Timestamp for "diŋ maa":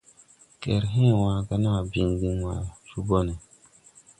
2.19-2.61